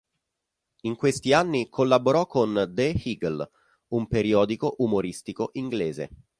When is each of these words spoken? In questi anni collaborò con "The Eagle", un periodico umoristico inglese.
In 0.79 0.95
questi 0.95 1.31
anni 1.31 1.69
collaborò 1.69 2.25
con 2.25 2.67
"The 2.73 2.99
Eagle", 3.05 3.51
un 3.89 4.07
periodico 4.07 4.73
umoristico 4.79 5.51
inglese. 5.53 6.09